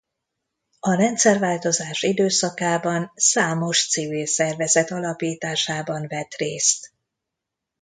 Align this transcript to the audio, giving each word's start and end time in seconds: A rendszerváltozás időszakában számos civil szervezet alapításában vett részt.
A 0.79 0.93
rendszerváltozás 0.93 2.01
időszakában 2.03 3.11
számos 3.15 3.89
civil 3.89 4.25
szervezet 4.25 4.91
alapításában 4.91 6.07
vett 6.07 6.33
részt. 6.33 6.91